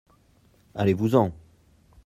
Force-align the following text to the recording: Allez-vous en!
Allez-vous 0.73 1.13
en! 1.15 1.31